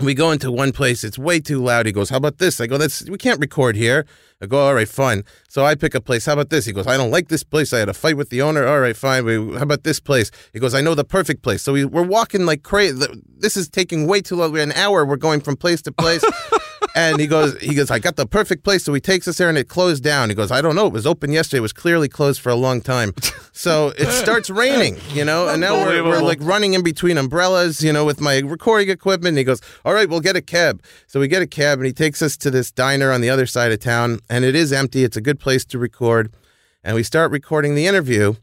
[0.00, 1.86] We go into one place, it's way too loud.
[1.86, 2.60] He goes, How about this?
[2.60, 4.06] I go, That's we can't record here.
[4.40, 5.24] I go, All right, fine.
[5.48, 6.26] So I pick a place.
[6.26, 6.66] How about this?
[6.66, 7.72] He goes, I don't like this place.
[7.72, 8.66] I had a fight with the owner.
[8.66, 9.24] All right, fine.
[9.24, 10.30] We, how about this place?
[10.52, 11.62] He goes, I know the perfect place.
[11.62, 13.04] So we, we're walking like crazy.
[13.38, 14.56] This is taking way too long.
[14.56, 15.04] An hour.
[15.04, 16.24] We're going from place to place.
[16.98, 18.82] and he goes, he goes, I got the perfect place.
[18.82, 20.30] So he takes us there and it closed down.
[20.30, 20.88] He goes, I don't know.
[20.88, 21.58] It was open yesterday.
[21.58, 23.14] It was clearly closed for a long time.
[23.58, 27.82] So it starts raining, you know, and now we're, we're like running in between umbrellas,
[27.82, 29.30] you know, with my recording equipment.
[29.30, 30.80] And he goes, All right, we'll get a cab.
[31.08, 33.46] So we get a cab and he takes us to this diner on the other
[33.46, 34.20] side of town.
[34.30, 35.02] And it is empty.
[35.02, 36.32] It's a good place to record.
[36.84, 38.34] And we start recording the interview.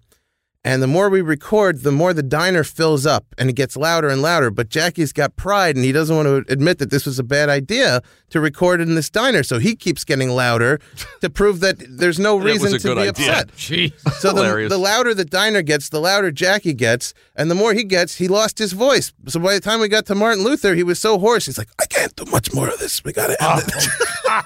[0.66, 4.10] And the more we record, the more the diner fills up and it gets louder
[4.10, 4.50] and louder.
[4.50, 7.50] But Jackie's got pride and he doesn't want to admit that this was a bad
[7.50, 8.02] idea
[8.32, 9.44] to record in this diner.
[9.44, 10.80] So he keeps getting louder
[11.22, 13.32] to prove that there's no That was reason a to good be idea.
[13.42, 13.48] upset.
[13.56, 13.94] Jeez.
[14.14, 17.84] So the, the louder the diner gets, the louder Jackie gets, and the more he
[17.84, 19.14] gets, he lost his voice.
[19.28, 21.46] So by the time we got to Martin Luther, he was so hoarse.
[21.46, 23.04] He's like, "I can't do much more of this.
[23.04, 23.88] We gotta end it."
[24.28, 24.42] Oh.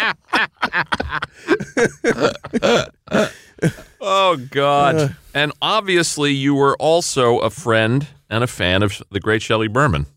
[4.05, 4.95] Oh God!
[4.95, 5.09] Uh.
[5.33, 10.07] and obviously, you were also a friend and a fan of the great Shelley Berman.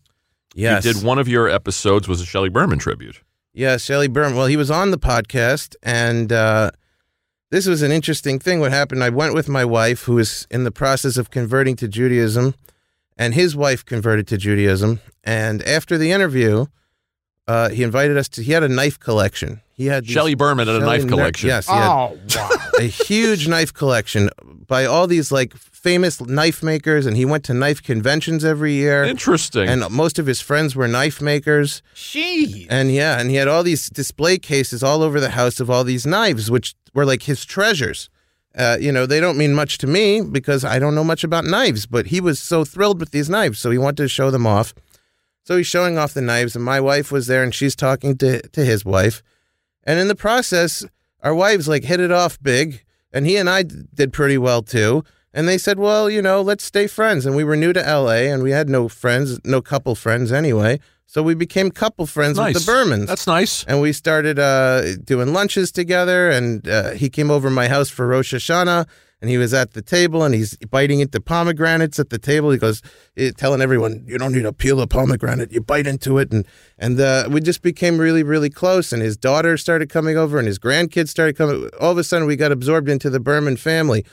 [0.53, 0.83] Yes.
[0.83, 3.21] You did one of your episodes was a Shelley Berman tribute.
[3.53, 4.35] Yeah, Shelley Berman.
[4.35, 6.71] Well, he was on the podcast, and uh,
[7.49, 8.59] this was an interesting thing.
[8.59, 9.03] What happened?
[9.03, 12.55] I went with my wife, who is in the process of converting to Judaism,
[13.17, 14.99] and his wife converted to Judaism.
[15.23, 16.65] And after the interview,
[17.47, 18.43] uh, he invited us to.
[18.43, 19.61] He had a knife collection.
[19.77, 21.47] He had these- Shelley Berman had a Shelley knife ner- collection.
[21.49, 22.57] Yes, he had Oh wow.
[22.79, 24.29] a huge knife collection
[24.67, 29.03] by all these like famous knife makers, and he went to knife conventions every year.
[29.03, 29.69] Interesting.
[29.69, 31.81] And most of his friends were knife makers.
[31.95, 32.65] Jeez.
[32.69, 35.83] And yeah, and he had all these display cases all over the house of all
[35.83, 38.09] these knives, which were like his treasures.
[38.57, 41.45] Uh, you know, they don't mean much to me because I don't know much about
[41.45, 44.47] knives, but he was so thrilled with these knives, so he wanted to show them
[44.47, 44.73] off.
[45.43, 48.41] So he's showing off the knives, and my wife was there, and she's talking to
[48.41, 49.21] to his wife,
[49.87, 50.85] and in the process,
[51.23, 54.61] our wives like hit it off big, and he and I d- did pretty well
[54.61, 55.03] too.
[55.33, 57.25] And they said, well, you know, let's stay friends.
[57.25, 60.79] And we were new to LA, and we had no friends, no couple friends anyway.
[61.05, 62.53] So we became couple friends nice.
[62.53, 63.07] with the Bermans.
[63.07, 63.63] That's nice.
[63.63, 66.29] and we started uh, doing lunches together.
[66.29, 68.87] And uh, he came over to my house for Rosh Hashanah,
[69.21, 72.51] and he was at the table, and he's biting into pomegranates at the table.
[72.51, 72.81] He goes,
[73.17, 76.45] eh, telling everyone, "You don't need to peel a pomegranate; you bite into it." And
[76.77, 78.93] and uh, we just became really, really close.
[78.93, 81.69] And his daughter started coming over, and his grandkids started coming.
[81.79, 84.05] All of a sudden, we got absorbed into the Berman family.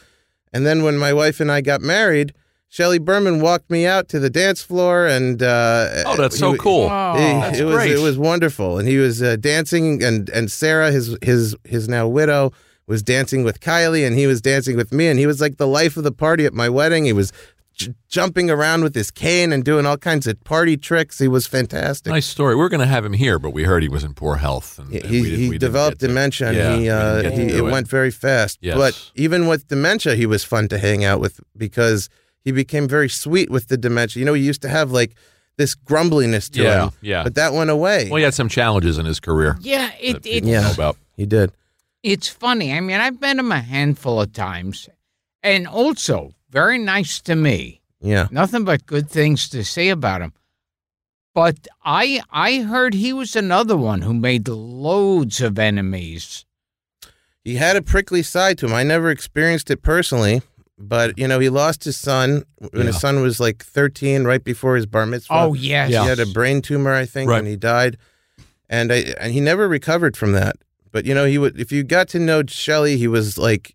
[0.53, 2.33] And then when my wife and I got married.
[2.71, 6.47] Shelley Berman walked me out to the dance floor, and uh, Oh, that's he so
[6.47, 6.88] w- cool.
[6.90, 7.93] Oh, it, that's it was great.
[7.93, 12.09] it was wonderful, and he was uh, dancing, and and Sarah, his his his now
[12.09, 12.51] widow,
[12.87, 15.66] was dancing with Kylie, and he was dancing with me, and he was like the
[15.66, 17.05] life of the party at my wedding.
[17.07, 17.33] He was
[17.75, 21.18] j- jumping around with his cane and doing all kinds of party tricks.
[21.18, 22.11] He was fantastic.
[22.12, 22.55] Nice story.
[22.57, 24.79] We are going to have him here, but we heard he was in poor health.
[24.79, 27.40] And, He, and we he we developed get to- dementia and Yeah, he, uh, didn't
[27.40, 28.59] he to it went very fast.
[28.61, 28.77] Yes.
[28.77, 32.09] But even with dementia, he was fun to hang out with because
[32.44, 34.20] he became very sweet with the dementia.
[34.20, 35.14] You know, he used to have like
[35.57, 37.23] this grumbliness to Yeah, him, yeah.
[37.23, 38.09] but that went away.
[38.11, 39.57] Well, he had some challenges in his career.
[39.61, 40.62] Yeah, it, it people Yeah.
[40.62, 40.97] know about.
[41.16, 41.53] he did.
[42.05, 42.73] It's funny.
[42.73, 44.88] I mean, I've met him a handful of times,
[45.43, 47.81] and also very nice to me.
[48.01, 48.29] Yeah.
[48.31, 50.33] Nothing but good things to say about him.
[51.35, 56.45] But I I heard he was another one who made loads of enemies.
[57.43, 58.75] He had a prickly side to him.
[58.75, 60.43] I never experienced it personally,
[60.79, 62.87] but you know, he lost his son when Yeah.
[62.93, 65.35] his son was like 13, right before his bar mitzvah.
[65.35, 67.38] Oh yes, He had a brain tumor, I think, Right.
[67.40, 67.97] and he died.
[68.69, 70.57] And I and he never recovered from that.
[70.94, 73.74] But you know, he would if you got to know Shelley, he was like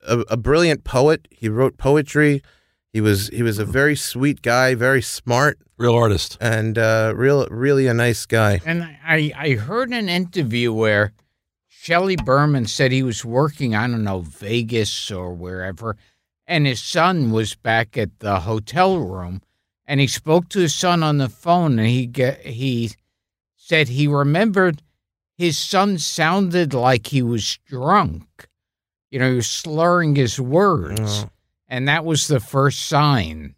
[0.00, 1.28] a, a brilliant poet.
[1.30, 2.42] He wrote poetry.
[2.90, 6.38] He was he was a very sweet guy, very smart, Real artist.
[6.40, 8.62] and uh, real really a nice guy.
[8.64, 11.12] And I I heard an interview where
[11.68, 15.98] Shelley Berman said he was working I don't know Vegas or wherever,
[16.46, 19.42] and his son was back at the hotel room,
[19.86, 22.92] and he spoke to his son on the phone, and he get he
[23.54, 24.80] said he remembered
[25.38, 28.26] his son sounded like he was drunk.
[29.10, 31.30] You know, he was slurring his words, Oh.
[31.68, 33.54] and that was the first sign.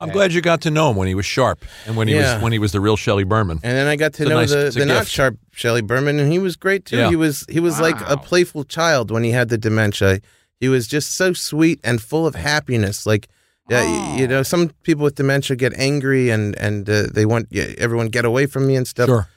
[0.00, 2.34] I'm glad you got to know him when he was sharp and when he Yeah.
[2.34, 3.60] was when he was the real Shelley Berman.
[3.62, 6.30] And then I got to It's know nice- the, the not sharp Shelley Berman, and
[6.30, 6.96] he was great too.
[6.98, 7.08] Yeah.
[7.10, 10.20] He was he was like a playful child when he had the dementia.
[10.60, 13.06] He was just so sweet and full of happiness.
[13.06, 13.28] Like,
[13.70, 14.28] yeah, y- you Oh.
[14.28, 18.24] know, some people with dementia get angry and and uh, they want yeah, everyone get
[18.26, 19.06] away from me and stuff.
[19.08, 19.28] Sure.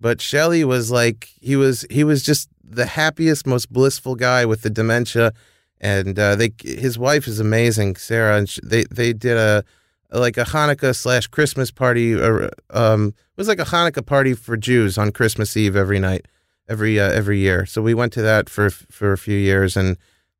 [0.00, 4.62] But Shelley was like he was he was just the happiest, most blissful guy with
[4.62, 5.32] the dementia,
[5.80, 9.64] and uh, they his wife is amazing, Sarah, and sh they they did a
[10.12, 12.14] like a Hanukkah slash Christmas party.
[12.14, 16.26] Or, um, it was like a Hanukkah party for Jews on Christmas Eve every night,
[16.68, 17.64] every uh, every year.
[17.66, 19.96] So we went to that for for a few years, and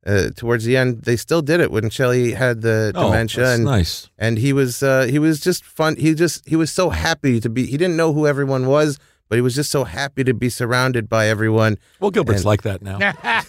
[0.06, 3.56] uh, towards the end, they still did it when Shelley had the Oh, dementia, that's
[3.56, 4.10] and nice.
[4.18, 5.96] and he was uh, he was just fun.
[5.96, 7.64] He just he was so happy to be.
[7.66, 11.08] He didn't know who everyone was, but he was just so happy to be surrounded
[11.08, 11.78] by everyone.
[12.00, 12.98] Well, Gilbert's And- like that now.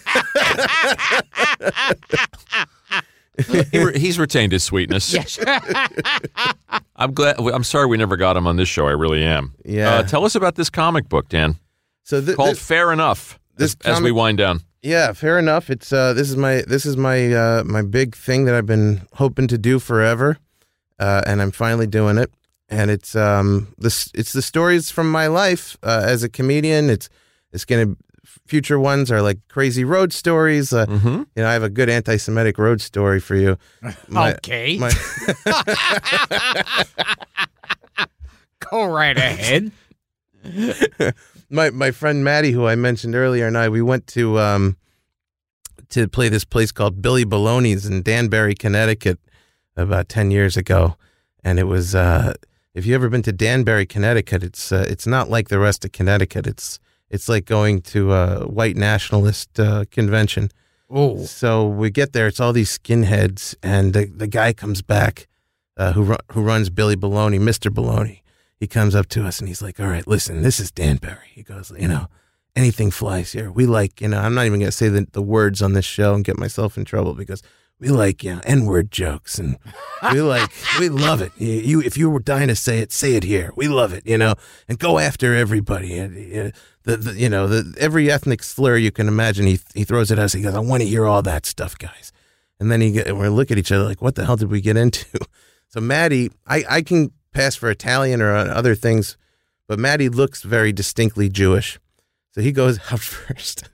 [3.70, 5.12] He re- he's retained his sweetness.
[5.14, 5.38] yes.
[6.96, 7.38] I'm glad.
[7.38, 8.88] I'm sorry we never got him on this show.
[8.88, 9.54] I really am.
[9.64, 9.90] Yeah.
[9.94, 11.56] Uh, tell us about this comic book, Dan,
[12.02, 13.38] So th- called this, Fair Enough.
[13.56, 14.62] this as, as we wind down.
[14.82, 15.70] yeah, fair enough.
[15.70, 19.02] It's uh, this is my this is my uh, my big thing that I've been
[19.12, 20.38] hoping to do forever,
[20.98, 22.32] uh, and I'm finally doing it.
[22.68, 26.90] And it's um this it's the stories from my life uh, as a comedian.
[26.90, 27.08] It's
[27.52, 27.96] it's gonna
[28.46, 30.72] future ones are like crazy road stories.
[30.72, 31.22] Uh, Mm-hmm.
[31.34, 33.56] You know, I have a good anti-Semitic road story for you.
[34.08, 34.76] My- okay.
[34.78, 34.92] my-
[38.70, 39.72] Go right ahead.
[41.50, 44.76] my my friend Maddie, who I mentioned earlier, and I we went to um
[45.90, 49.18] to play this place called Billy Baloney's in Danbury, Connecticut,
[49.76, 50.96] about ten years ago,
[51.42, 52.34] and it was uh
[52.74, 55.92] if you ever been to Danbury, Connecticut, it's uh, it's not like the rest of
[55.92, 56.46] Connecticut.
[56.46, 56.78] It's
[57.10, 60.50] it's like going to a white nationalist uh, convention.
[60.90, 65.26] Oh, So we get there, it's all these skinheads, and the, the guy comes back
[65.76, 67.70] uh, who who runs Billy Baloney, Mr.
[67.70, 68.20] Baloney.
[68.58, 71.42] He comes up to us and he's like, "All right, listen, this is Danbury." He
[71.42, 72.08] goes, "You know,
[72.58, 73.50] anything flies here.
[73.50, 75.84] We like, you know, I'm not even going to say the, the words on this
[75.84, 77.42] show and get myself in trouble because
[77.80, 79.56] we like, you know, N-word jokes and
[80.12, 81.32] we like, we love it.
[81.36, 83.52] You, you, if you were dying to say it, say it here.
[83.54, 84.34] We love it, you know,
[84.68, 85.96] and go after everybody.
[85.96, 86.50] And, uh,
[86.82, 90.18] the, the, you know, the, every ethnic slur you can imagine, he, he throws it
[90.18, 90.32] at us.
[90.32, 92.12] He goes, I want to hear all that stuff, guys.
[92.58, 94.60] And then he get, we look at each other like, what the hell did we
[94.60, 95.06] get into?
[95.70, 99.18] So Maddie, I, I can pass for Italian or other things,
[99.66, 101.78] but Maddie looks very distinctly Jewish.
[102.32, 103.68] So he goes out first.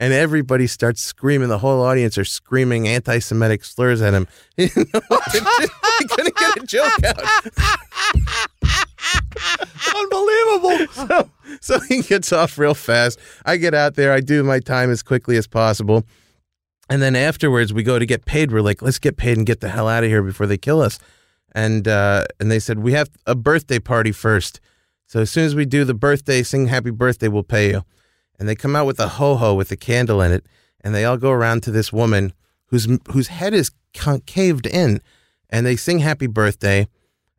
[0.00, 1.50] And everybody starts screaming.
[1.50, 4.26] The whole audience are screaming anti Semitic slurs at him.
[4.56, 7.20] he couldn't get a joke out.
[9.96, 10.86] Unbelievable.
[10.92, 11.30] So,
[11.60, 13.18] so he gets off real fast.
[13.44, 14.12] I get out there.
[14.12, 16.04] I do my time as quickly as possible.
[16.88, 18.52] And then afterwards, we go to get paid.
[18.52, 20.80] We're like, let's get paid and get the hell out of here before they kill
[20.80, 20.98] us.
[21.52, 24.60] And uh, and they said we have a birthday party first.
[25.06, 27.84] So as soon as we do the birthday, sing happy birthday, we'll pay you.
[28.40, 30.46] And they come out with a ho ho with a candle in it,
[30.80, 32.32] and they all go around to this woman
[32.66, 35.00] whose whose head is concaved in,
[35.48, 36.88] and they sing happy birthday.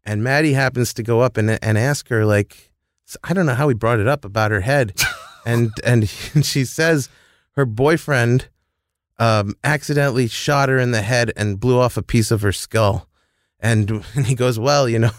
[0.05, 2.71] And Maddie happens to go up and and ask her like,
[3.23, 4.93] I don't know how he brought it up about her head,
[5.45, 6.07] and and
[6.43, 7.09] she says
[7.55, 8.47] her boyfriend
[9.21, 13.07] um, accidentally shot her in the head and blew off a piece of her skull.
[13.59, 15.11] And, and he goes, well, you know,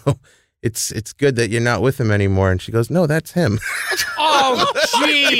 [0.63, 2.49] it's it's good that you're not with him anymore.
[2.51, 3.59] And she goes, no, that's him.
[4.25, 5.39] Oh, jeez.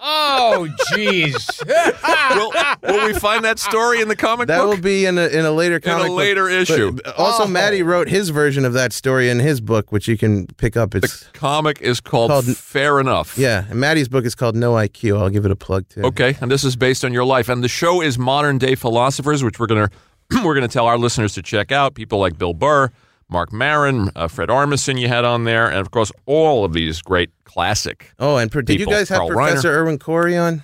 [0.00, 1.34] Oh, oh jeez.
[2.36, 2.52] will,
[2.96, 4.68] will we find that story in the comic That book?
[4.68, 5.94] will be in a in a later comic.
[5.96, 6.18] in a comic book.
[6.18, 6.92] later issue.
[6.92, 7.46] But also, Oh.
[7.46, 10.90] Maddie wrote his version of that story in his book, which you can pick up.
[10.92, 13.36] the It's comic is called, Called- Fair Enough.
[13.38, 15.18] yeah, and Maddie's book is called No IQ.
[15.20, 16.02] I'll give it a plug too.
[16.02, 19.42] Okay, and this is based on your life, and the show is Modern Day Philosophers,
[19.42, 19.90] which we're gonna
[20.44, 21.94] we're gonna tell our listeners to check out.
[21.94, 22.90] People like Bill Burr,
[23.28, 27.00] Marc Maron, uh, Fred Armisen, you had on there, and of course all of these
[27.02, 28.12] great classic.
[28.18, 30.62] Oh, and pro- did you guys have Carl Professor Irwin Corey on?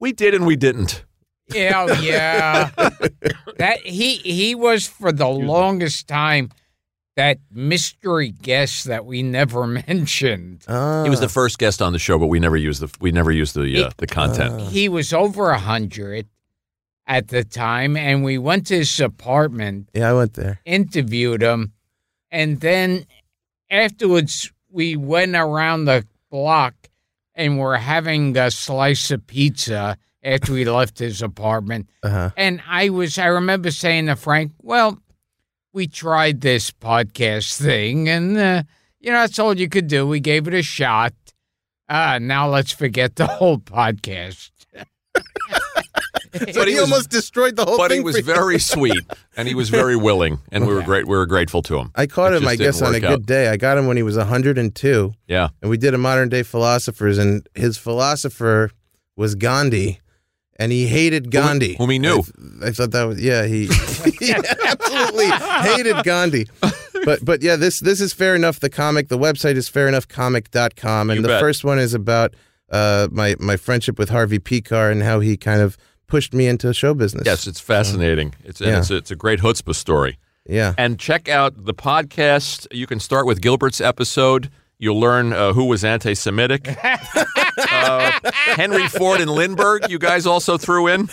[0.00, 1.04] We did and we didn't.
[1.54, 2.70] Yeah, yeah.
[3.58, 6.50] that he he was for the longest time
[7.16, 10.64] that mystery guest that we never mentioned.
[10.68, 13.10] Uh, He was the first guest on the show, but we never used the we
[13.12, 14.60] never used the uh, It- the content.
[14.70, 16.26] He was over a hundred
[17.06, 20.60] at the time, and we went to his apartment, yeah, I went there.
[20.64, 21.72] interviewed him,
[22.30, 23.06] and then
[23.70, 26.74] afterwards we went around the block
[27.34, 31.88] and were having a slice of pizza after we left his apartment.
[32.02, 32.30] Uh huh.
[32.36, 34.98] And I was, I remember saying to Frank, well,
[35.72, 38.62] we tried this podcast thing, and, uh,
[38.98, 40.06] you know, that's all you could do.
[40.06, 41.12] We gave it a shot.
[41.88, 44.50] Uh, now let's forget the whole podcast.
[46.54, 48.00] But he, he was- almost destroyed the whole But thing.
[48.00, 49.04] he was very sweet
[49.36, 51.06] and he was very willing, and we were great.
[51.06, 51.90] We were grateful to him.
[51.94, 53.26] I caught It him, I guess, on a good out.
[53.26, 53.48] day.
[53.48, 57.18] I got him when he was 102, Yeah, and we did a modern day philosophers,
[57.18, 58.70] and his philosopher
[59.16, 60.00] was Gandhi,
[60.58, 61.74] and he hated Gandhi.
[61.76, 62.22] whom he knew.
[62.62, 63.66] I, I thought that was yeah, he,
[64.18, 65.30] he absolutely
[65.70, 66.46] hated Gandhi.
[67.04, 68.58] But but yeah, this this is fair enough.
[68.60, 71.40] The comic, the website is fairenoughcomic.com, and You the bet.
[71.40, 72.34] first one is about
[72.70, 75.76] uh, my my friendship with Harvey Pekar and how he kind of
[76.06, 77.24] pushed me into show business.
[77.26, 78.34] yes, it's fascinating.
[78.44, 78.78] It's and Yeah.
[78.78, 80.18] it's, it's a great chutzpah story.
[80.48, 80.74] Yeah.
[80.78, 82.66] And check out the podcast.
[82.70, 84.50] You can start with Gilbert's episode.
[84.78, 86.68] You'll learn uh, who was anti-Semitic.
[87.72, 88.20] uh,
[88.54, 89.90] Henry Ford and Lindbergh.
[89.90, 91.06] You guys also threw in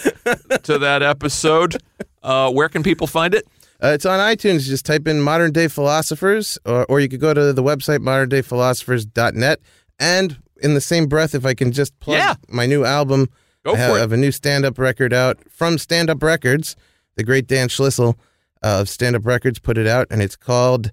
[0.64, 1.78] to that episode.
[2.22, 3.48] Uh, where can people find it?
[3.82, 4.62] Uh, it's on iTunes.
[4.68, 9.60] Just type in Modern Day Philosophers, or, or you could go to the website moderndayphilosophers.net.
[10.00, 12.36] And in the same breath, if I can just plug Yeah.
[12.50, 13.30] my new album,
[13.64, 14.02] Go I have, for it.
[14.02, 16.76] have a new stand up record out from Stand Up Records.
[17.16, 18.16] The great Dan Schlissel
[18.64, 20.92] uh, of Stand Up Records put it out, and it's called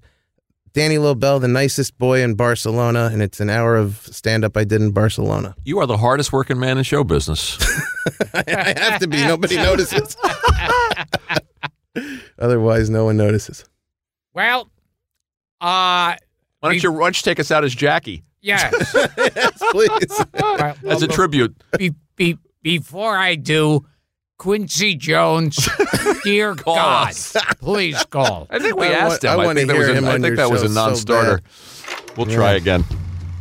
[0.73, 3.09] Danny Lobell, the nicest boy in Barcelona.
[3.11, 5.55] And it's an hour of stand up I did in Barcelona.
[5.65, 7.57] You are the hardest working man in show business.
[8.33, 9.17] I have to be.
[9.17, 10.15] Nobody notices.
[12.39, 13.65] Otherwise, no one notices.
[14.33, 14.71] Well,
[15.59, 16.15] uh,
[16.61, 18.93] Why don't you, why don't you take us out as Jackie yes.
[19.17, 20.25] yes, please.
[20.33, 21.55] Well, as a well, tribute?
[21.77, 23.85] be, be, before I do,
[24.37, 25.69] Quincy Jones,
[26.23, 27.35] dear Call God, us.
[27.59, 28.47] please call.
[28.49, 29.29] I think we I asked want- him.
[29.29, 31.41] I I, wanna think that was hear a, him I think that was a non-starter.
[32.17, 32.83] we'll try again.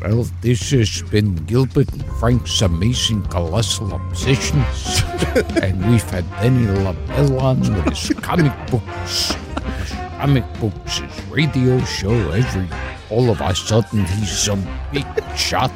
[0.03, 5.03] Well, this has been Gilbert and Frank's amazing colossal obsessions.
[5.63, 9.35] and we've had Danny Lobell on with his comic books.
[9.35, 12.67] His comic books, his radio show, every
[13.11, 15.05] all of a sudden he's some big
[15.37, 15.71] shot.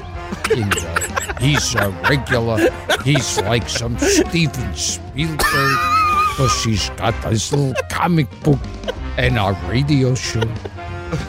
[0.50, 2.70] In the, he's a regular.
[3.04, 5.38] He's like some Steven Spielberg
[6.30, 8.58] because he's got his little comic book
[9.16, 10.40] and a radio show.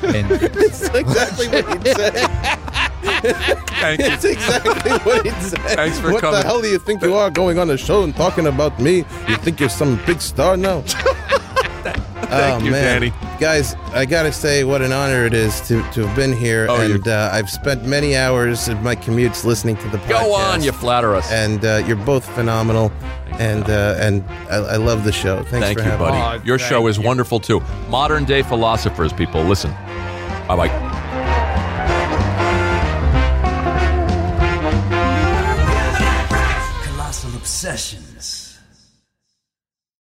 [0.03, 2.13] And It's exactly what he said.
[3.81, 4.05] Thank you.
[4.07, 5.59] It's exactly what he said.
[5.75, 6.39] Thanks for what coming.
[6.41, 8.97] the hell do you think you are going on the show and talking about me?
[9.27, 10.83] You think you're some big star now?
[12.29, 13.01] Thank oh, you, man.
[13.01, 13.13] Danny.
[13.39, 16.67] Guys, I gotta say what an honor it is to, to have been here.
[16.69, 20.09] Oh, you- and uh, I've spent many hours of my commutes listening to the podcast.
[20.09, 21.31] Go on, you flatter us.
[21.31, 22.91] And uh, you're both phenomenal.
[23.39, 25.43] And uh, and I, I love the show.
[25.43, 26.41] Thanks Thank for you, buddy.
[26.41, 27.03] Oh, Your show is you.
[27.03, 27.61] wonderful too.
[27.89, 29.43] Modern day philosophers, people.
[29.43, 29.71] Listen.
[30.47, 30.95] Bye bye.
[36.85, 38.14] Colossal Obsessions.